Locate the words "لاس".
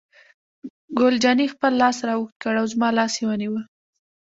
1.81-1.97, 2.97-3.13